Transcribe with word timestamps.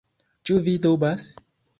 Ĉu 0.49 0.55
vi 0.67 0.73
dubas? 0.85 1.29